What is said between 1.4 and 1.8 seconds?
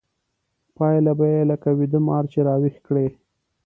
لکه